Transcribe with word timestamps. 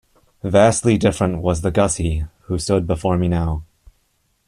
Vastly 0.43 0.97
different 0.97 1.43
was 1.43 1.61
the 1.61 1.69
Gussie 1.69 2.25
who 2.45 2.57
stood 2.57 2.87
before 2.87 3.19
me 3.19 3.27
now. 3.27 3.63